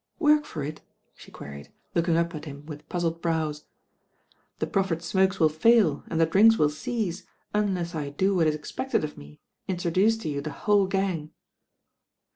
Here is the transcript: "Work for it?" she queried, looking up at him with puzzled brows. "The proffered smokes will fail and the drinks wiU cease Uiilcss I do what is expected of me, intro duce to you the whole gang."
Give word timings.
"Work 0.17 0.45
for 0.45 0.63
it?" 0.63 0.81
she 1.13 1.29
queried, 1.29 1.71
looking 1.93 2.17
up 2.17 2.33
at 2.33 2.45
him 2.45 2.65
with 2.65 2.89
puzzled 2.89 3.21
brows. 3.21 3.65
"The 4.57 4.65
proffered 4.65 5.03
smokes 5.03 5.39
will 5.39 5.47
fail 5.47 6.03
and 6.07 6.19
the 6.19 6.25
drinks 6.25 6.55
wiU 6.55 6.71
cease 6.71 7.27
Uiilcss 7.53 7.93
I 7.93 8.09
do 8.09 8.33
what 8.33 8.47
is 8.47 8.55
expected 8.55 9.03
of 9.03 9.15
me, 9.15 9.41
intro 9.67 9.91
duce 9.91 10.17
to 10.17 10.27
you 10.29 10.41
the 10.41 10.49
whole 10.63 10.87
gang." 10.87 11.33